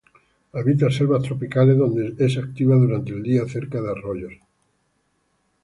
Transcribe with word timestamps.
Habita 0.53 0.89
selvas 0.89 1.21
tropicales, 1.21 1.77
donde 1.77 2.15
es 2.25 2.35
activa 2.35 2.75
durante 2.75 3.11
el 3.11 3.21
día 3.21 3.47
cerca 3.47 3.79
de 3.79 3.91
arroyos. 3.91 4.33